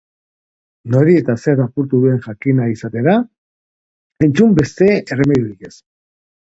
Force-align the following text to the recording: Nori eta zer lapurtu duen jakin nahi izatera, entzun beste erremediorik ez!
Nori 0.95 1.17
eta 1.21 1.35
zer 1.43 1.59
lapurtu 1.59 1.99
duen 2.05 2.17
jakin 2.25 2.59
nahi 2.63 2.75
izatera, 2.79 3.15
entzun 4.31 4.61
beste 4.63 4.93
erremediorik 5.03 5.73
ez! 5.73 5.77